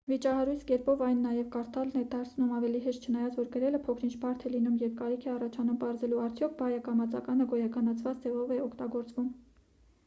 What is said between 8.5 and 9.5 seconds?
է օգտագործվում